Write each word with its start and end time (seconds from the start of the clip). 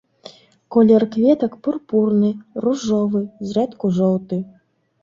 Колер 0.73 1.03
кветак 1.13 1.53
пурпурны, 1.67 2.31
ружовы, 2.65 3.23
зрэдку 3.51 3.95
жоўты. 4.01 4.37